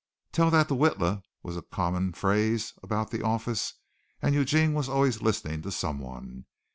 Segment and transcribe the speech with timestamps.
[0.31, 3.75] "Tell that to Witla," was a common phrase about the office
[4.19, 6.45] and Eugene was always listening to someone.